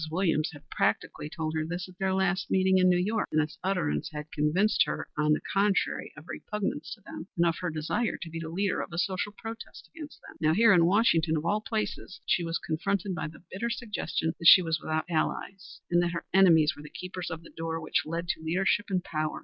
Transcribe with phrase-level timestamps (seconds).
[0.09, 3.59] Williams had practically told her this at their last meeting in New York, and its
[3.63, 8.17] utterance had convinced her on the contrary of repugnance to them, and of her desire
[8.19, 10.37] to be the leader of a social protest against them.
[10.41, 14.47] Now here, in Washington of all places, she was confronted by the bitter suggestion that
[14.47, 18.01] she was without allies, and that her enemies were the keepers of the door which
[18.03, 19.39] led to leadership and power.